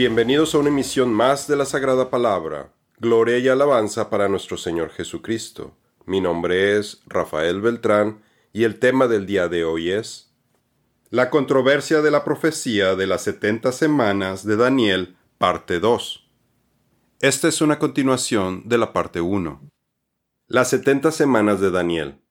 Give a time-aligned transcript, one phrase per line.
[0.00, 2.72] Bienvenidos a una emisión más de la Sagrada Palabra.
[3.00, 5.76] Gloria y alabanza para nuestro Señor Jesucristo.
[6.06, 10.32] Mi nombre es Rafael Beltrán y el tema del día de hoy es
[11.10, 16.30] La controversia de la profecía de las setenta semanas de Daniel, parte 2.
[17.20, 19.70] Esta es una continuación de la parte 1.
[20.46, 22.22] Las setenta semanas de Daniel.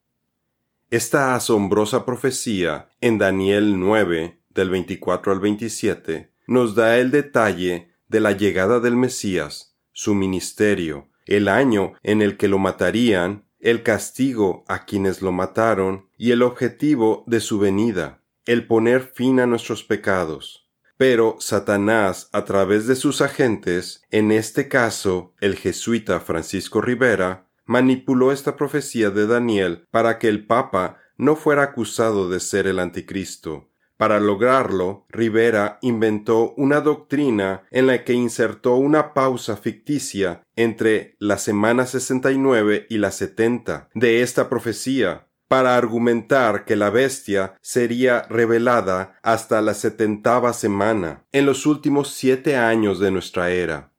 [0.90, 8.20] Esta asombrosa profecía en Daniel 9, del 24 al 27, nos da el detalle de
[8.20, 14.64] la llegada del Mesías, su ministerio, el año en el que lo matarían, el castigo
[14.68, 19.84] a quienes lo mataron y el objetivo de su venida, el poner fin a nuestros
[19.84, 20.68] pecados.
[20.98, 28.32] Pero Satanás, a través de sus agentes, en este caso el jesuita Francisco Rivera, manipuló
[28.32, 33.69] esta profecía de Daniel para que el Papa no fuera acusado de ser el anticristo,
[34.00, 41.38] para lograrlo, Rivera inventó una doctrina en la que insertó una pausa ficticia entre la
[41.38, 49.20] semana 69 y la 70 de esta profecía, para argumentar que la bestia sería revelada
[49.22, 53.92] hasta la setentava semana, en los últimos siete años de nuestra era.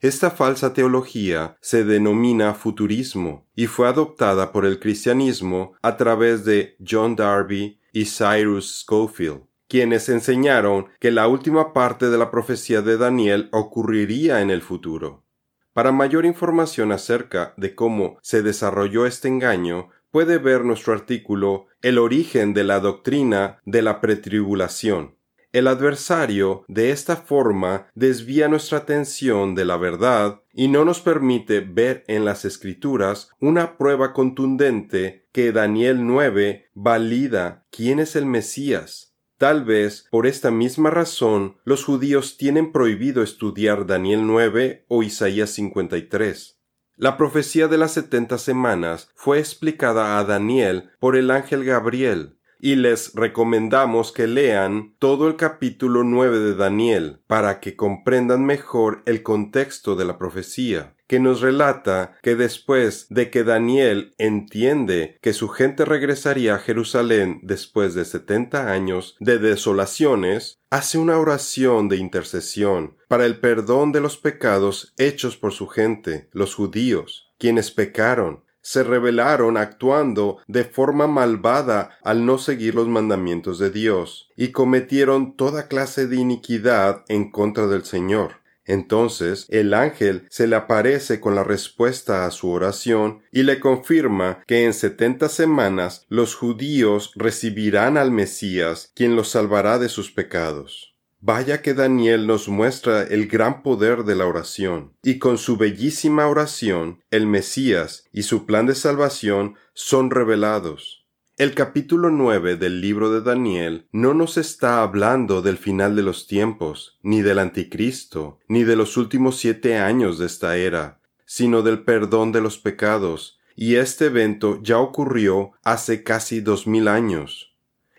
[0.00, 6.76] Esta falsa teología se denomina futurismo y fue adoptada por el cristianismo a través de
[6.88, 12.96] John Darby y Cyrus Schofield quienes enseñaron que la última parte de la profecía de
[12.96, 15.24] Daniel ocurriría en el futuro.
[15.72, 21.98] Para mayor información acerca de cómo se desarrolló este engaño, puede ver nuestro artículo El
[21.98, 25.16] origen de la doctrina de la pretribulación.
[25.52, 31.60] El adversario de esta forma desvía nuestra atención de la verdad y no nos permite
[31.60, 39.07] ver en las escrituras una prueba contundente que Daniel 9 valida quién es el Mesías
[39.38, 45.50] Tal vez por esta misma razón los judíos tienen prohibido estudiar Daniel 9 o Isaías
[45.50, 46.58] 53.
[46.96, 52.76] La profecía de las setenta semanas fue explicada a Daniel por el ángel Gabriel, y
[52.76, 59.22] les recomendamos que lean todo el capítulo 9 de Daniel para que comprendan mejor el
[59.22, 65.48] contexto de la profecía que nos relata que después de que Daniel entiende que su
[65.48, 72.98] gente regresaría a Jerusalén después de setenta años de desolaciones, hace una oración de intercesión
[73.08, 78.84] para el perdón de los pecados hechos por su gente, los judíos, quienes pecaron, se
[78.84, 85.68] rebelaron actuando de forma malvada al no seguir los mandamientos de Dios, y cometieron toda
[85.68, 88.42] clase de iniquidad en contra del Señor.
[88.66, 94.44] Entonces el ángel se le aparece con la respuesta a su oración y le confirma
[94.46, 100.87] que en setenta semanas los judíos recibirán al Mesías, quien los salvará de sus pecados.
[101.20, 106.28] Vaya que Daniel nos muestra el gran poder de la oración, y con su bellísima
[106.28, 111.06] oración el Mesías y su plan de salvación son revelados.
[111.36, 116.28] El capítulo 9 del libro de Daniel no nos está hablando del final de los
[116.28, 121.82] tiempos, ni del anticristo, ni de los últimos siete años de esta era, sino del
[121.82, 127.47] perdón de los pecados, y este evento ya ocurrió hace casi dos mil años.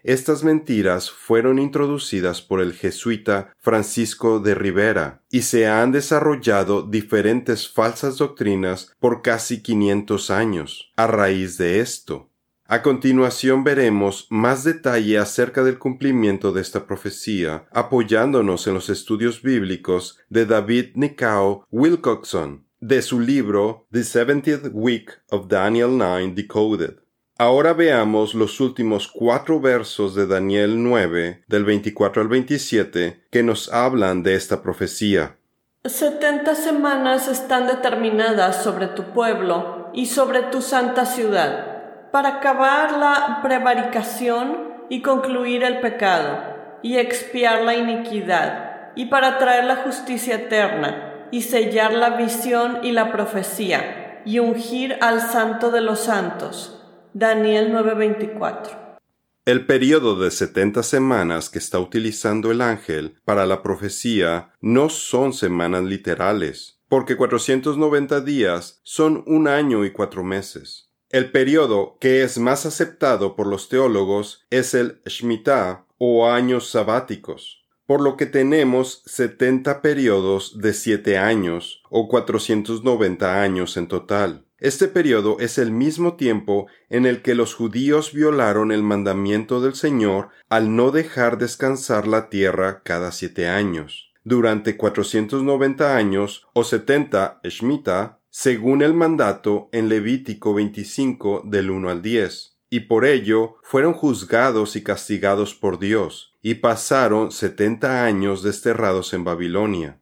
[0.04, 7.68] Estas mentiras fueron introducidas por el jesuita Francisco de Rivera y se han desarrollado diferentes
[7.68, 12.30] falsas doctrinas por casi quinientos años a raíz de esto.
[12.72, 19.42] A continuación veremos más detalle acerca del cumplimiento de esta profecía, apoyándonos en los estudios
[19.42, 27.00] bíblicos de David Nicao Wilcoxon, de su libro The 70th Week of Daniel 9 Decoded.
[27.42, 33.72] Ahora veamos los últimos cuatro versos de Daniel 9, del 24 al 27, que nos
[33.72, 35.38] hablan de esta profecía.
[35.86, 43.40] Setenta semanas están determinadas sobre tu pueblo y sobre tu santa ciudad para acabar la
[43.42, 46.44] prevaricación y concluir el pecado,
[46.84, 52.92] y expiar la iniquidad, y para traer la justicia eterna, y sellar la visión y
[52.92, 56.79] la profecía, y ungir al santo de los santos.
[57.20, 58.98] Daniel 9:24.
[59.44, 65.34] El periodo de setenta semanas que está utilizando el ángel para la profecía no son
[65.34, 70.92] semanas literales, porque 490 días son un año y cuatro meses.
[71.10, 77.66] El periodo que es más aceptado por los teólogos es el Shemitah o años sabáticos,
[77.86, 84.46] por lo que tenemos 70 periodos de 7 años o 490 años en total.
[84.60, 89.74] Este periodo es el mismo tiempo en el que los judíos violaron el mandamiento del
[89.74, 94.08] Señor al no dejar descansar la tierra cada siete años.
[94.26, 102.02] durante 490 años o 70 Shemitah, según el mandato en Levítico 25 del 1 al
[102.04, 109.14] 10, y por ello fueron juzgados y castigados por Dios, y pasaron 70 años desterrados
[109.14, 109.99] en Babilonia.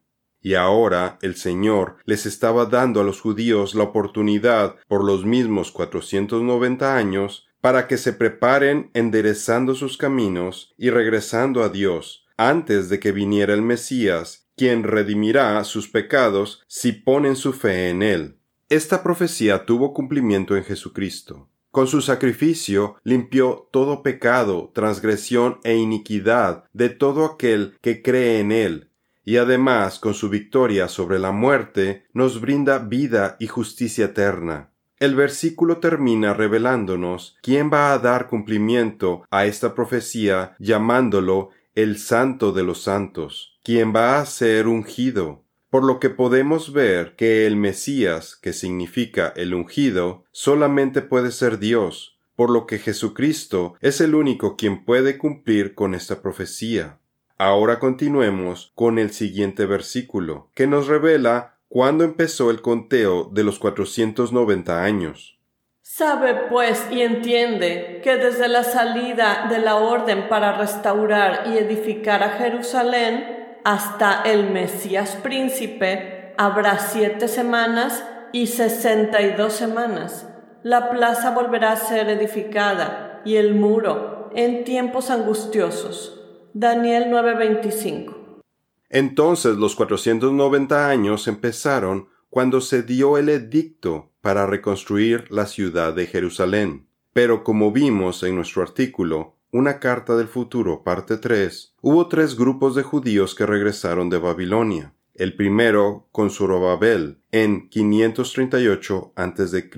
[0.48, 5.74] Y ahora el Señor les estaba dando a los judíos la oportunidad por los mismos
[5.74, 12.98] 490 años para que se preparen enderezando sus caminos y regresando a Dios antes de
[13.02, 18.38] que viniera el Mesías, quien redimirá sus pecados si ponen su fe en él.
[18.70, 21.50] Esta profecía tuvo cumplimiento en Jesucristo.
[21.72, 28.54] Con su sacrificio limpió todo pecado, transgresión e iniquidad de todo aquel que cree en
[28.54, 28.87] él,
[29.28, 34.70] y además con su victoria sobre la muerte nos brinda vida y justicia eterna.
[35.00, 42.54] El versículo termina revelándonos quién va a dar cumplimiento a esta profecía llamándolo el Santo
[42.54, 47.58] de los Santos, quien va a ser ungido, por lo que podemos ver que el
[47.58, 54.16] Mesías, que significa el ungido, solamente puede ser Dios, por lo que Jesucristo es el
[54.16, 57.00] único quien puede cumplir con esta profecía.
[57.40, 63.60] Ahora continuemos con el siguiente versículo, que nos revela cuándo empezó el conteo de los
[63.60, 65.38] 490 años.
[65.84, 72.24] Sabe pues y entiende que desde la salida de la orden para restaurar y edificar
[72.24, 80.28] a Jerusalén hasta el Mesías príncipe habrá siete semanas y sesenta y dos semanas.
[80.64, 86.17] La plaza volverá a ser edificada y el muro en tiempos angustiosos.
[86.54, 88.42] Daniel 9:25.
[88.90, 96.08] Entonces los 490 años empezaron cuando se dio el edicto para reconstruir la ciudad de
[96.08, 96.88] Jerusalén.
[97.14, 102.76] Pero como vimos en nuestro artículo, Una carta del futuro, parte 3, hubo tres grupos
[102.76, 104.94] de judíos que regresaron de Babilonia.
[105.16, 109.70] El primero con Zorobabel en 538 a.C.,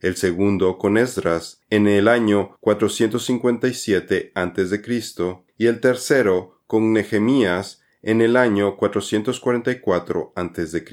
[0.00, 4.82] el segundo con Esdras en el año 457 a.C.
[5.60, 10.84] y el tercero con Nehemías en el año 444 a.C.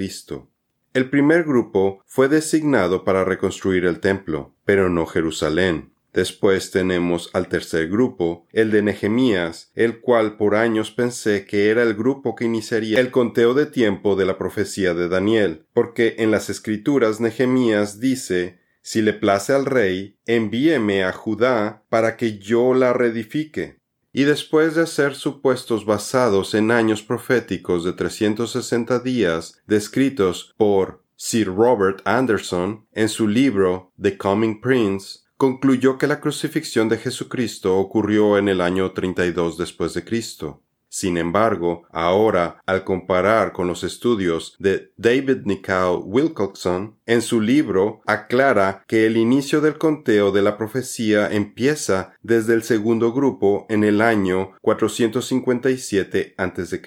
[0.94, 5.94] El primer grupo fue designado para reconstruir el templo, pero no Jerusalén.
[6.12, 11.82] Después tenemos al tercer grupo, el de Nehemías, el cual por años pensé que era
[11.82, 16.30] el grupo que iniciaría el conteo de tiempo de la profecía de Daniel, porque en
[16.30, 22.74] las escrituras Nehemías dice Si le place al rey, envíeme a Judá para que yo
[22.74, 23.78] la reedifique
[24.18, 31.54] y después de ser supuestos basados en años proféticos de 360 días descritos por Sir
[31.54, 38.40] Robert Anderson en su libro The Coming Prince, concluyó que la crucifixión de Jesucristo ocurrió
[38.40, 40.64] en el año 32 después de Cristo.
[41.00, 48.02] Sin embargo, ahora, al comparar con los estudios de David Nicol Wilcoxon, en su libro
[48.08, 53.84] aclara que el inicio del conteo de la profecía empieza desde el segundo grupo en
[53.84, 56.82] el año 457 a.C.,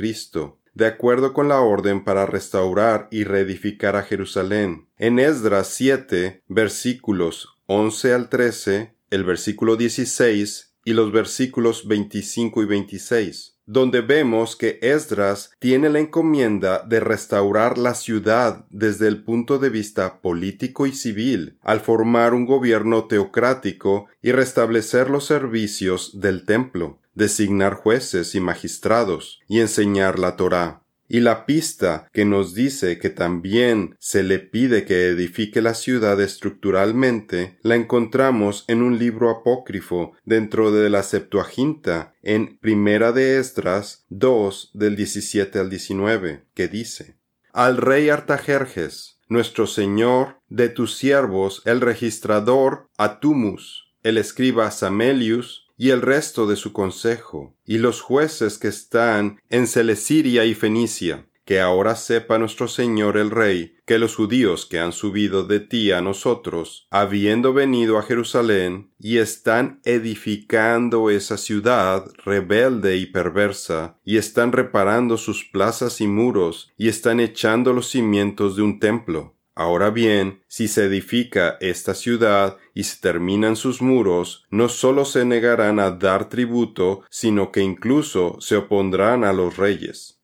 [0.75, 4.89] de acuerdo con la orden para restaurar y reedificar a Jerusalén.
[4.99, 12.67] En Esdras 7, versículos 11 al 13, el versículo 16 y los versículos 25 y
[12.67, 19.61] 26 donde vemos que Esdras tiene la encomienda de restaurar la ciudad desde el punto
[19.61, 26.45] de vista político y civil, al formar un gobierno teocrático y restablecer los servicios del
[26.47, 30.83] templo, designar jueces y magistrados, y enseñar la Torá.
[31.13, 36.21] Y la pista que nos dice que también se le pide que edifique la ciudad
[36.21, 44.07] estructuralmente, la encontramos en un libro apócrifo dentro de la Septuaginta, en Primera de Estras
[44.11, 47.17] 2 del 17 al 19, que dice
[47.53, 55.93] Al rey Artajerjes, nuestro señor, de tus siervos, el registrador Atumus, el escriba Samelius, y
[55.93, 61.59] el resto de su consejo, y los jueces que están en Celesiria y Fenicia, que
[61.59, 66.03] ahora sepa nuestro Señor el Rey, que los judíos que han subido de ti a
[66.03, 74.53] nosotros, habiendo venido a Jerusalén, y están edificando esa ciudad rebelde y perversa, y están
[74.53, 80.43] reparando sus plazas y muros, y están echando los cimientos de un templo, Ahora bien,
[80.47, 85.91] si se edifica esta ciudad y se terminan sus muros, no sólo se negarán a
[85.91, 90.21] dar tributo, sino que incluso se opondrán a los reyes.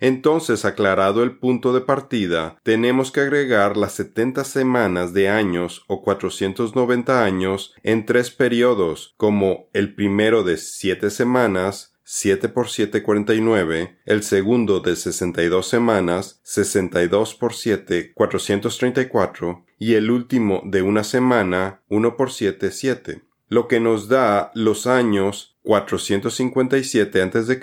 [0.00, 6.02] Entonces, aclarado el punto de partida, tenemos que agregar las setenta semanas de años o
[6.02, 13.02] cuatrocientos noventa años en tres periodos, como el primero de siete semanas, 7 por 7,
[13.02, 21.04] 49, el segundo de 62 semanas, 62 por 7, 434, y el último de una
[21.04, 27.60] semana, 1 por 7, 7, lo que nos da los años 457 a.C.,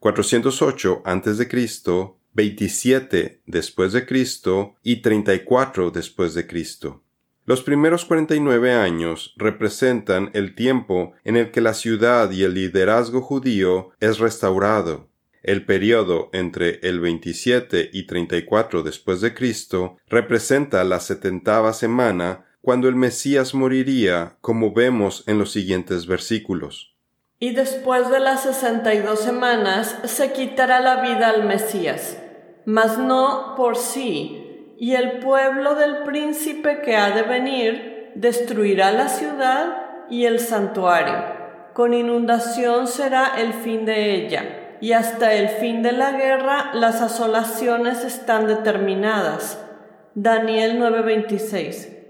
[0.00, 7.04] 408 a.C., 27 después de Cristo y 34 después de Cristo.
[7.50, 13.22] Los primeros 49 años representan el tiempo en el que la ciudad y el liderazgo
[13.22, 15.08] judío es restaurado.
[15.42, 22.88] El periodo entre el 27 y 34 después de Cristo representa la setentava semana cuando
[22.88, 26.94] el Mesías moriría, como vemos en los siguientes versículos.
[27.40, 32.16] Y después de las sesenta y dos semanas se quitará la vida al Mesías,
[32.64, 34.49] mas no por sí,
[34.80, 41.22] y el pueblo del príncipe que ha de venir destruirá la ciudad y el santuario.
[41.74, 47.02] Con inundación será el fin de ella, y hasta el fin de la guerra las
[47.02, 49.62] asolaciones están determinadas.
[50.14, 52.00] Daniel 9:26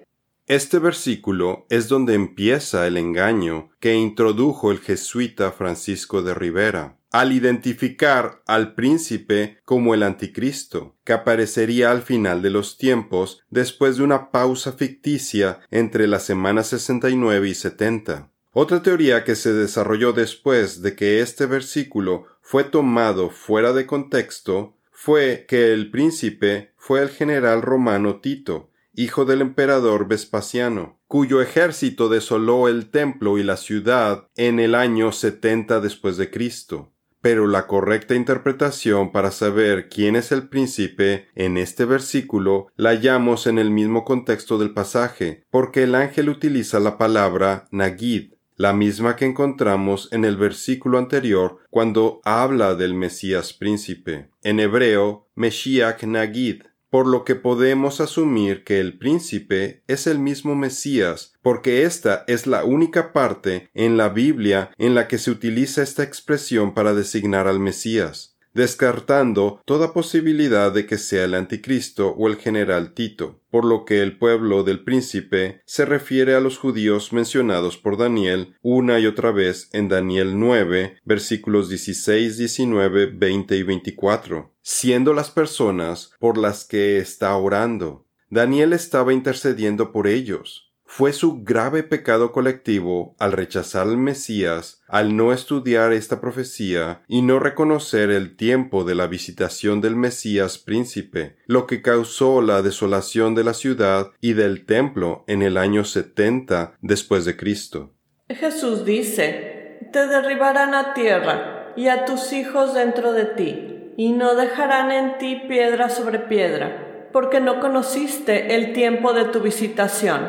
[0.46, 7.32] este versículo es donde empieza el engaño que introdujo el jesuita Francisco de Rivera, al
[7.32, 14.04] identificar al príncipe como el anticristo, que aparecería al final de los tiempos después de
[14.04, 18.30] una pausa ficticia entre las semanas 69 y 70.
[18.52, 24.76] Otra teoría que se desarrolló después de que este versículo fue tomado fuera de contexto
[24.90, 32.08] fue que el príncipe fue el general romano Tito, hijo del emperador Vespasiano, cuyo ejército
[32.08, 36.92] desoló el templo y la ciudad en el año 70 después de Cristo.
[37.20, 43.46] Pero la correcta interpretación para saber quién es el príncipe en este versículo la hallamos
[43.46, 49.16] en el mismo contexto del pasaje, porque el ángel utiliza la palabra Nagid, la misma
[49.16, 54.28] que encontramos en el versículo anterior cuando habla del Mesías príncipe.
[54.42, 60.56] En hebreo, Meshiach Nagid, por lo que podemos asumir que el príncipe es el mismo
[60.56, 65.82] Mesías, porque esta es la única parte en la Biblia en la que se utiliza
[65.82, 72.26] esta expresión para designar al Mesías, descartando toda posibilidad de que sea el anticristo o
[72.26, 77.12] el general Tito, por lo que el pueblo del príncipe se refiere a los judíos
[77.12, 83.62] mencionados por Daniel una y otra vez en Daniel 9, versículos 16, 19, 20 y
[83.62, 88.06] 24 siendo las personas por las que está orando.
[88.28, 90.72] Daniel estaba intercediendo por ellos.
[90.84, 97.22] Fue su grave pecado colectivo al rechazar al Mesías, al no estudiar esta profecía y
[97.22, 103.34] no reconocer el tiempo de la visitación del Mesías príncipe, lo que causó la desolación
[103.34, 107.92] de la ciudad y del templo en el año setenta después de Cristo.
[108.28, 113.69] Jesús dice, te derribarán a tierra y a tus hijos dentro de ti
[114.00, 119.40] y no dejarán en ti piedra sobre piedra, porque no conociste el tiempo de tu
[119.40, 120.22] visitación.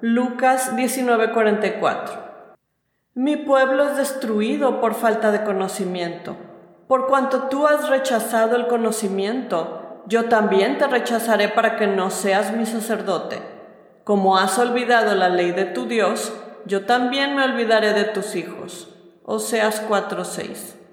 [0.00, 2.18] Lucas 19:44.
[3.14, 6.34] Mi pueblo es destruido por falta de conocimiento.
[6.88, 12.52] Por cuanto tú has rechazado el conocimiento, yo también te rechazaré para que no seas
[12.52, 13.40] mi sacerdote.
[14.02, 16.32] Como has olvidado la ley de tu Dios,
[16.66, 18.92] yo también me olvidaré de tus hijos.
[19.22, 20.83] Oseas 4:6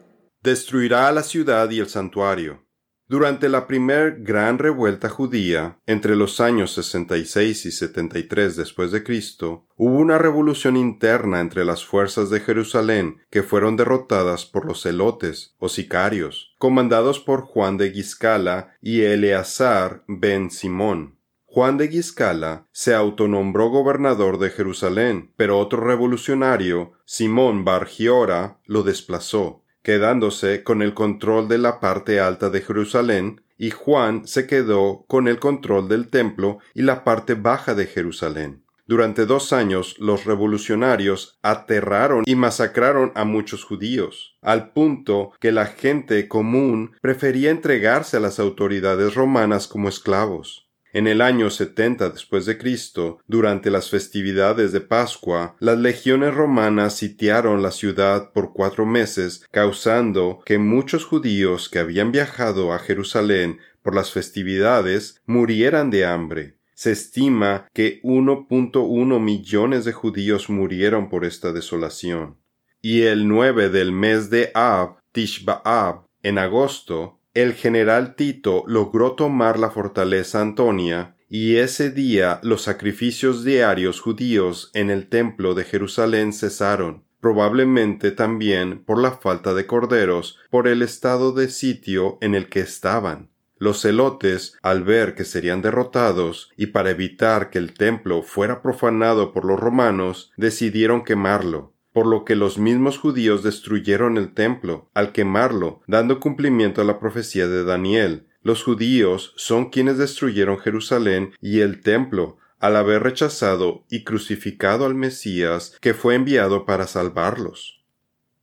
[0.42, 2.66] destruirá la ciudad y el santuario.
[3.08, 9.68] Durante la primer gran revuelta judía, entre los años 66 y 73 después de Cristo,
[9.76, 15.56] hubo una revolución interna entre las fuerzas de Jerusalén que fueron derrotadas por los celotes
[15.60, 21.18] o sicarios, comandados por Juan de Giscala y Eleazar ben Simón.
[21.44, 29.61] Juan de Giscala se autonombró gobernador de Jerusalén, pero otro revolucionario, Simón Bargiora, lo desplazó
[29.84, 35.28] quedándose con el control de la parte alta de Jerusalén, y Juan se quedó con
[35.28, 38.64] el control del templo y la parte baja de Jerusalén.
[38.88, 45.68] Durante dos años los revolucionarios aterraron y masacraron a muchos judíos, al punto que la
[45.68, 50.71] gente común prefería entregarse a las autoridades romanas como esclavos.
[50.94, 56.98] En el año 70 después de Cristo, durante las festividades de Pascua, las legiones romanas
[56.98, 63.60] sitiaron la ciudad por cuatro meses, causando que muchos judíos que habían viajado a Jerusalén
[63.82, 66.58] por las festividades murieran de hambre.
[66.74, 72.38] Se estima que 1.1 millones de judíos murieron por esta desolación.
[72.82, 79.58] Y el 9 del mes de Ab, Tishba'ab, en agosto, el general Tito logró tomar
[79.58, 86.34] la fortaleza Antonia, y ese día los sacrificios diarios judíos en el templo de Jerusalén
[86.34, 87.06] cesaron.
[87.22, 92.62] probablemente también por la falta de corderos, por el estado de sitio en el que
[92.62, 93.30] estaban.
[93.58, 99.34] Los celotes, al ver que serían derrotados, y para evitar que el templo fuera profanado
[99.34, 105.12] por los romanos, decidieron quemarlo, por lo que los mismos judíos destruyeron el templo, al
[105.12, 108.28] quemarlo, dando cumplimiento a la profecía de Daniel.
[108.44, 114.96] Los judíos son quienes destruyeron Jerusalén y el templo, al haber rechazado y crucificado al
[114.96, 117.84] Mesías que fue enviado para salvarlos.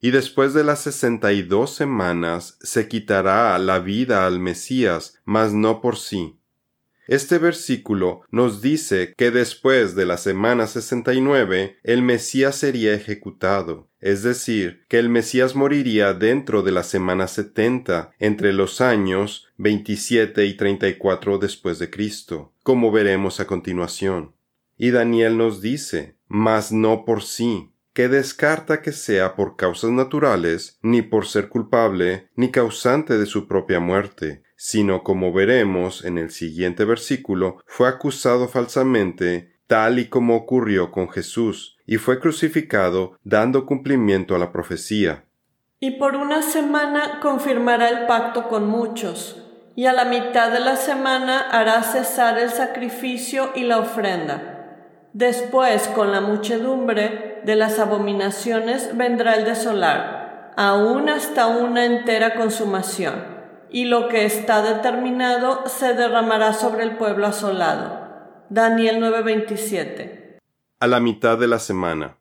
[0.00, 5.52] Y después de las sesenta y dos semanas se quitará la vida al Mesías, mas
[5.52, 6.37] no por sí.
[7.08, 14.22] Este versículo nos dice que después de la semana 69 el Mesías sería ejecutado, es
[14.22, 20.54] decir, que el Mesías moriría dentro de la semana 70, entre los años 27 y
[20.54, 24.34] 34 después de Cristo, como veremos a continuación.
[24.76, 30.78] Y Daniel nos dice, mas no por sí, que descarta que sea por causas naturales,
[30.82, 36.30] ni por ser culpable, ni causante de su propia muerte, sino como veremos en el
[36.30, 43.64] siguiente versículo, fue acusado falsamente, tal y como ocurrió con Jesús, y fue crucificado dando
[43.64, 45.24] cumplimiento a la profecía.
[45.78, 49.44] Y por una semana confirmará el pacto con muchos,
[49.76, 55.06] y a la mitad de la semana hará cesar el sacrificio y la ofrenda.
[55.12, 63.37] Después, con la muchedumbre de las abominaciones, vendrá el desolar, aún hasta una entera consumación
[63.70, 68.08] y lo que está determinado se derramará sobre el pueblo asolado.
[68.50, 70.38] Daniel 9:27.
[70.80, 72.16] A la mitad de la semana.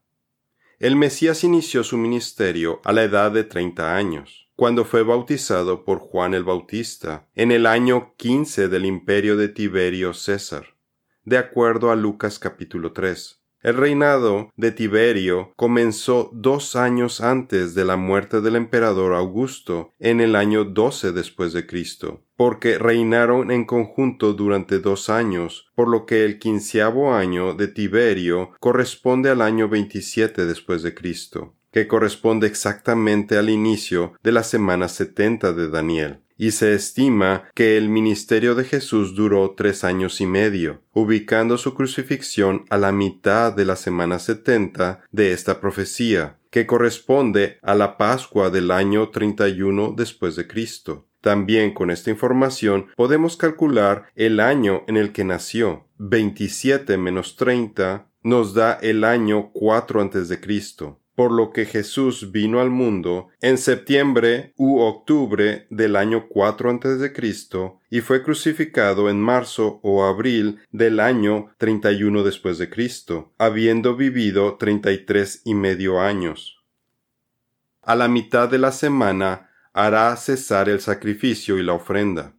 [0.80, 6.00] El Mesías inició su ministerio a la edad de treinta años, cuando fue bautizado por
[6.00, 10.76] Juan el Bautista, en el año quince del imperio de Tiberio César,
[11.24, 13.37] de acuerdo a Lucas capítulo 3.
[13.68, 20.22] El reinado de Tiberio comenzó dos años antes de la muerte del emperador Augusto, en
[20.22, 26.06] el año doce después de Cristo, porque reinaron en conjunto durante dos años, por lo
[26.06, 32.48] que el quinceavo año de Tiberio corresponde al año veintisiete después de Cristo, que corresponde
[32.48, 38.56] exactamente al inicio de la semana setenta de Daniel y se estima que el ministerio
[38.56, 43.76] de Jesús duró tres años y medio, ubicando su crucifixión a la mitad de la
[43.76, 50.48] semana setenta de esta profecía, que corresponde a la Pascua del año 31 después de
[50.48, 51.08] Cristo.
[51.22, 55.88] También con esta información podemos calcular el año en el que nació.
[55.98, 62.32] 27 menos 30 nos da el año 4 antes de Cristo por lo que Jesús
[62.32, 67.12] vino al mundo en septiembre u octubre del año 4 a.C.
[67.90, 74.58] y fue crucificado en marzo o abril del año 31 después de Cristo, habiendo vivido
[74.58, 76.64] treinta y tres y medio años.
[77.82, 82.36] A la mitad de la semana hará cesar el sacrificio y la ofrenda.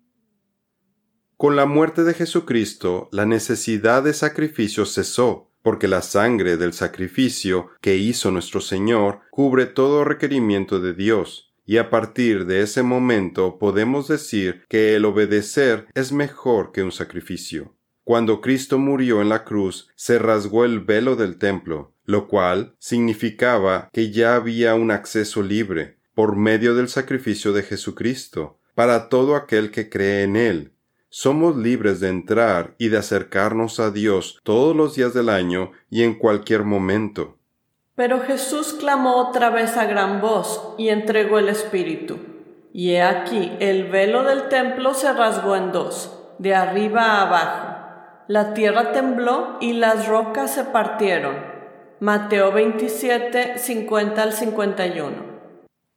[1.36, 7.68] Con la muerte de Jesucristo, la necesidad de sacrificio cesó, porque la sangre del sacrificio
[7.83, 13.59] que hizo nuestro Señor cubre todo requerimiento de Dios, y a partir de ese momento
[13.59, 17.76] podemos decir que el obedecer es mejor que un sacrificio.
[18.02, 23.90] Cuando Cristo murió en la cruz, se rasgó el velo del templo, lo cual significaba
[23.92, 29.70] que ya había un acceso libre, por medio del sacrificio de Jesucristo, para todo aquel
[29.70, 30.72] que cree en él,
[31.11, 36.03] somos libres de entrar y de acercarnos a Dios todos los días del año y
[36.03, 37.38] en cualquier momento.
[37.94, 42.18] Pero Jesús clamó otra vez a gran voz y entregó el Espíritu.
[42.73, 47.75] Y he aquí, el velo del templo se rasgó en dos, de arriba a abajo.
[48.29, 51.35] La tierra tembló y las rocas se partieron.
[51.99, 55.38] Mateo 27, 50 al 51.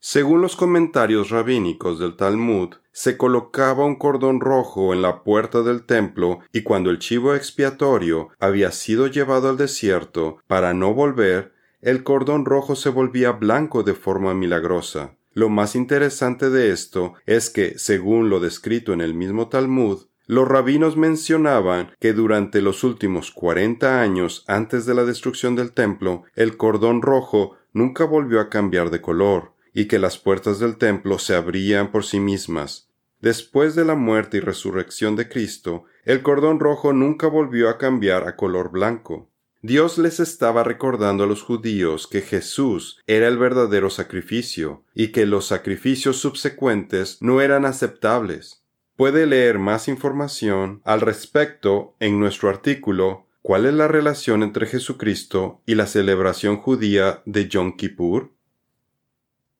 [0.04, 5.84] Según los comentarios rabínicos del Talmud, se colocaba un cordón rojo en la puerta del
[5.84, 12.02] templo y cuando el chivo expiatorio había sido llevado al desierto para no volver, el
[12.02, 15.18] cordón rojo se volvía blanco de forma milagrosa.
[15.34, 20.48] Lo más interesante de esto es que, según lo descrito en el mismo Talmud, los
[20.48, 26.58] rabinos mencionaban que durante los últimos cuarenta años antes de la destrucción del templo, el
[26.58, 31.36] cordón rojo nunca volvió a cambiar de color, y que las puertas del templo se
[31.36, 32.90] abrían por sí mismas.
[33.20, 38.28] Después de la muerte y resurrección de Cristo, el cordón rojo nunca volvió a cambiar
[38.28, 39.30] a color blanco.
[39.62, 45.28] Dios les estaba recordando a los judíos que Jesús era el verdadero sacrificio y que
[45.28, 48.64] los sacrificios subsecuentes no eran aceptables.
[48.96, 55.64] Puede leer más información al respecto en nuestro artículo ¿Cuál es la relación entre Jesucristo
[55.66, 58.32] y la celebración judía de Yom Kippur?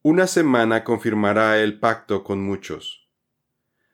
[0.04, 3.08] Una semana confirmará el pacto con muchos.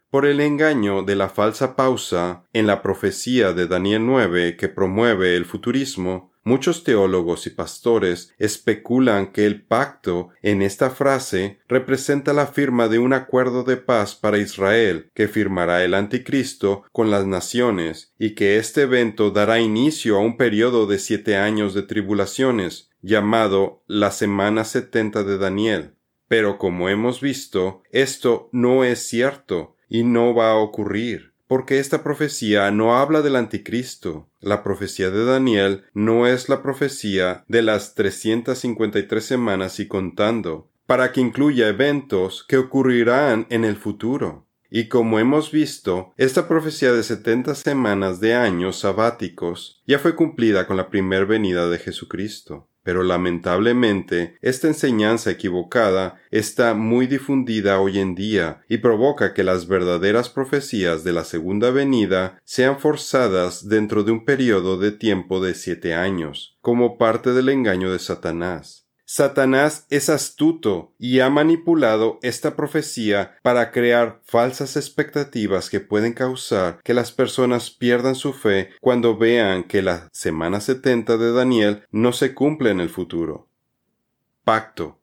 [0.09, 5.35] Por el engaño de la falsa pausa en la profecía de Daniel 9 que promueve
[5.35, 12.47] el futurismo, muchos teólogos y pastores especulan que el pacto en esta frase representa la
[12.47, 18.13] firma de un acuerdo de paz para Israel que firmará el anticristo con las naciones
[18.17, 23.83] y que este evento dará inicio a un periodo de siete años de tribulaciones llamado
[23.87, 25.96] la semana setenta de Daniel.
[26.27, 32.03] Pero como hemos visto, esto no es cierto y no va a ocurrir, porque esta
[32.03, 34.27] profecía no habla del anticristo.
[34.41, 41.11] La profecía de Daniel no es la profecía de las 353 semanas y contando, para
[41.11, 44.45] que incluya eventos que ocurrirán en el futuro.
[44.69, 50.67] Y como hemos visto, esta profecía de setenta semanas de años sabáticos ya fue cumplida
[50.67, 52.67] con la primer venida de Jesucristo.
[52.87, 59.67] Pero lamentablemente esta enseñanza equivocada está muy difundida hoy en día y provoca que las
[59.67, 65.53] verdaderas profecías de la segunda venida sean forzadas dentro de un periodo de tiempo de
[65.53, 68.86] siete años, como parte del engaño de Satanás.
[69.09, 76.81] Satanás es astuto y ha manipulado esta profecía para crear falsas expectativas que pueden causar
[76.83, 82.11] que las personas pierdan su fe cuando vean que la semana 70 de Daniel no
[82.11, 83.47] se cumple en el futuro.
[84.43, 84.99] Pacto.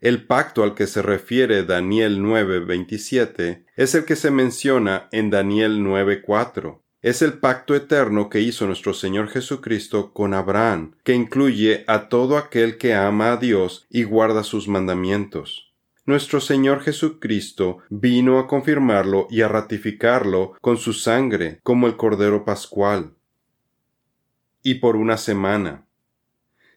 [0.00, 5.82] El pacto al que se refiere Daniel 9:27 es el que se menciona en Daniel
[5.82, 12.08] 9:4 es el pacto eterno que hizo nuestro Señor Jesucristo con Abraham, que incluye a
[12.08, 15.72] todo aquel que ama a Dios y guarda sus mandamientos.
[16.06, 22.44] Nuestro Señor Jesucristo vino a confirmarlo y a ratificarlo con su sangre, como el Cordero
[22.44, 23.14] Pascual.
[24.62, 25.87] Y por una semana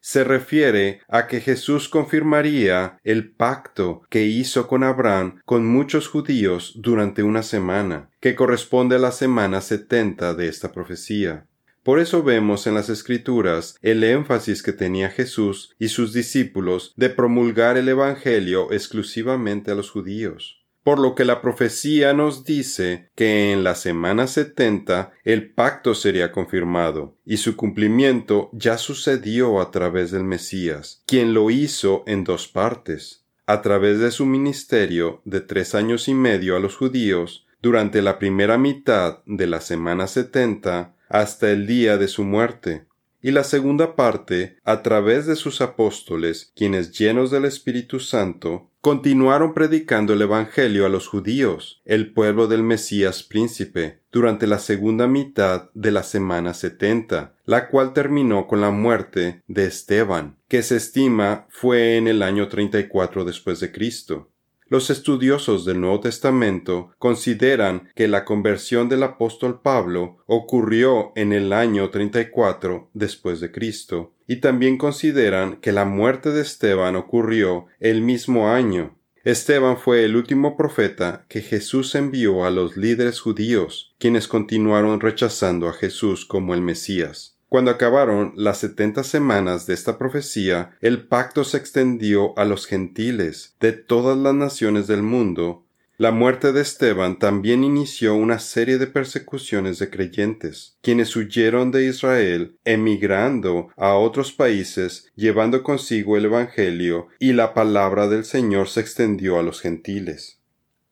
[0.01, 6.73] se refiere a que Jesús confirmaría el pacto que hizo con Abraham con muchos judíos
[6.75, 11.45] durante una semana, que corresponde a la semana setenta de esta profecía.
[11.83, 17.09] Por eso vemos en las Escrituras el énfasis que tenía Jesús y sus discípulos de
[17.09, 23.51] promulgar el Evangelio exclusivamente a los judíos por lo que la profecía nos dice que
[23.51, 30.11] en la semana setenta el pacto sería confirmado, y su cumplimiento ya sucedió a través
[30.11, 35.75] del Mesías, quien lo hizo en dos partes, a través de su ministerio de tres
[35.75, 41.51] años y medio a los judíos, durante la primera mitad de la semana setenta hasta
[41.51, 42.85] el día de su muerte,
[43.21, 49.53] y la segunda parte a través de sus apóstoles, quienes llenos del Espíritu Santo continuaron
[49.53, 55.69] predicando el Evangelio a los judíos, el pueblo del Mesías príncipe, durante la segunda mitad
[55.75, 61.45] de la semana setenta, la cual terminó con la muerte de Esteban, que se estima
[61.49, 64.30] fue en el año treinta y cuatro después de Cristo.
[64.71, 71.51] Los estudiosos del Nuevo Testamento consideran que la conversión del apóstol Pablo ocurrió en el
[71.51, 78.01] año 34 después de Cristo, y también consideran que la muerte de Esteban ocurrió el
[78.01, 78.95] mismo año.
[79.25, 85.67] Esteban fue el último profeta que Jesús envió a los líderes judíos, quienes continuaron rechazando
[85.67, 87.40] a Jesús como el Mesías.
[87.51, 93.57] Cuando acabaron las setenta semanas de esta profecía, el pacto se extendió a los gentiles
[93.59, 95.65] de todas las naciones del mundo.
[95.97, 101.87] La muerte de Esteban también inició una serie de persecuciones de creyentes, quienes huyeron de
[101.87, 108.79] Israel, emigrando a otros países, llevando consigo el Evangelio, y la palabra del Señor se
[108.79, 110.40] extendió a los gentiles.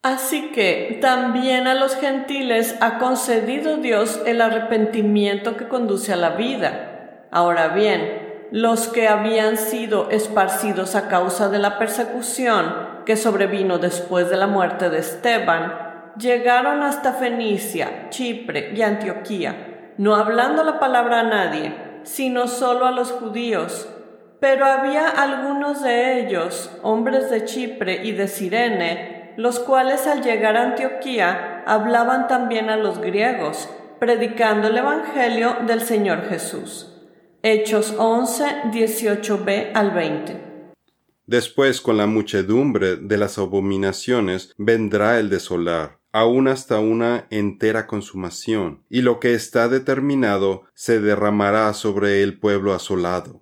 [0.02, 6.30] Así que también a los gentiles ha concedido Dios el arrepentimiento que conduce a la
[6.30, 7.26] vida.
[7.30, 14.30] Ahora bien, los que habían sido esparcidos a causa de la persecución que sobrevino después
[14.30, 21.20] de la muerte de Esteban, llegaron hasta Fenicia, Chipre y Antioquía, no hablando la palabra
[21.20, 23.86] a nadie, sino solo a los judíos.
[24.40, 30.58] Pero había algunos de ellos, hombres de Chipre y de Sirene, los cuales al llegar
[30.58, 36.92] a Antioquía hablaban también a los griegos, predicando el Evangelio del Señor Jesús.
[37.42, 40.50] Hechos 11, 18b al 20.
[41.24, 48.84] Después con la muchedumbre de las abominaciones vendrá el desolar, aún hasta una entera consumación,
[48.90, 53.40] y lo que está determinado se derramará sobre el pueblo asolado.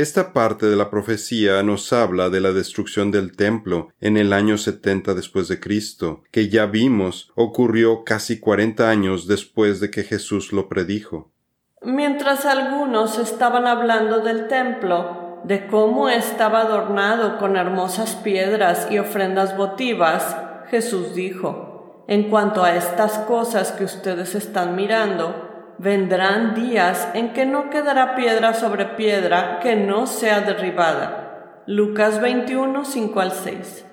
[0.00, 4.56] Esta parte de la profecía nos habla de la destrucción del templo en el año
[4.56, 10.54] 70 después de Cristo, que ya vimos ocurrió casi cuarenta años después de que Jesús
[10.54, 11.30] lo predijo.
[11.82, 19.54] Mientras algunos estaban hablando del templo, de cómo estaba adornado con hermosas piedras y ofrendas
[19.54, 20.34] votivas,
[20.70, 25.49] Jesús dijo, en cuanto a estas cosas que ustedes están mirando,
[25.82, 31.64] vendrán días en que no quedará piedra sobre piedra que no sea derribada.
[31.66, 33.86] Lucas 21, 5 al 6.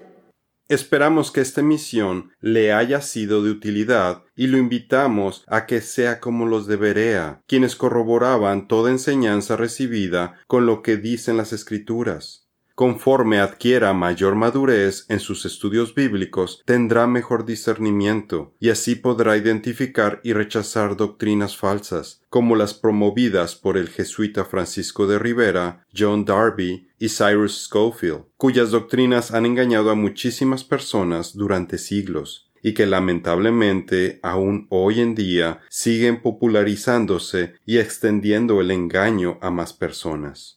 [0.67, 6.19] Esperamos que esta misión le haya sido de utilidad y lo invitamos a que sea
[6.19, 12.46] como los de Berea, quienes corroboraban toda enseñanza recibida con lo que dicen las Escrituras.
[12.77, 20.21] Conforme adquiera mayor madurez en sus estudios bíblicos, tendrá mejor discernimiento y así podrá identificar
[20.23, 26.87] y rechazar doctrinas falsas, como las promovidas por el jesuita Francisco de Rivera, John Darby
[26.99, 34.19] y Cyrus Schofield, cuyas doctrinas han engañado a muchísimas personas durante siglos y que lamentablemente
[34.21, 40.56] aún hoy en día siguen popularizándose y extendiendo el engaño a más personas.